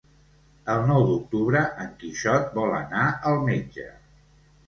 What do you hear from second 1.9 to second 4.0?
Quixot vol anar al metge.